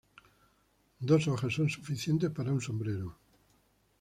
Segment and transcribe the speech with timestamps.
[1.09, 3.17] Dos hojas son suficientes para un sombrero.